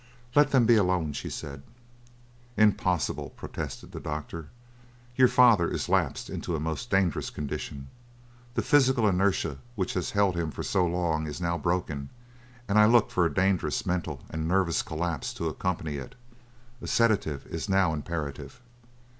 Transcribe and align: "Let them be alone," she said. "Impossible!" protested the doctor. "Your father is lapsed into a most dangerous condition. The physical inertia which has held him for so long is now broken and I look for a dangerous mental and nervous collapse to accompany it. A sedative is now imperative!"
"Let 0.33 0.49
them 0.49 0.65
be 0.65 0.77
alone," 0.77 1.13
she 1.13 1.29
said. 1.29 1.61
"Impossible!" 2.57 3.29
protested 3.29 3.91
the 3.91 3.99
doctor. 3.99 4.49
"Your 5.15 5.27
father 5.27 5.69
is 5.69 5.87
lapsed 5.89 6.27
into 6.27 6.55
a 6.55 6.59
most 6.59 6.89
dangerous 6.89 7.29
condition. 7.29 7.87
The 8.55 8.63
physical 8.63 9.07
inertia 9.07 9.59
which 9.75 9.93
has 9.93 10.09
held 10.09 10.35
him 10.35 10.49
for 10.49 10.63
so 10.63 10.87
long 10.87 11.27
is 11.27 11.39
now 11.39 11.55
broken 11.59 12.09
and 12.67 12.79
I 12.79 12.87
look 12.87 13.11
for 13.11 13.27
a 13.27 13.31
dangerous 13.35 13.85
mental 13.85 14.21
and 14.31 14.47
nervous 14.47 14.81
collapse 14.81 15.35
to 15.35 15.47
accompany 15.49 15.97
it. 15.97 16.15
A 16.81 16.87
sedative 16.87 17.45
is 17.45 17.69
now 17.69 17.93
imperative!" 17.93 18.59